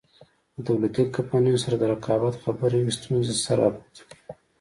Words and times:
له 0.53 0.59
دولتي 0.67 1.03
کمپنیو 1.15 1.61
سره 1.63 1.75
د 1.77 1.83
رقابت 1.93 2.33
خبره 2.43 2.77
وي 2.79 2.93
ستونزې 2.97 3.33
سر 3.45 3.57
راپورته 3.63 4.01
کوي. 4.09 4.23